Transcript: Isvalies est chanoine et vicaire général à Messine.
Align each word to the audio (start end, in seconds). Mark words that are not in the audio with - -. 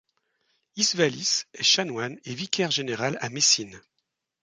Isvalies 0.77 1.43
est 1.53 1.61
chanoine 1.61 2.17
et 2.25 2.33
vicaire 2.33 2.71
général 2.71 3.19
à 3.21 3.29
Messine. 3.29 3.79